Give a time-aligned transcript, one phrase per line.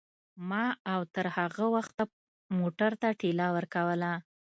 [0.49, 2.03] ما او تر هغه وخته
[2.57, 4.11] موټر ته ټېله ورکوله.